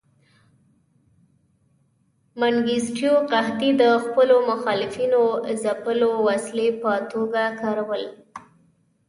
[2.39, 5.23] منګیستیو قحطي د خپلو مخالفینو
[5.63, 8.09] ځپلو وسیلې په توګه کاروله.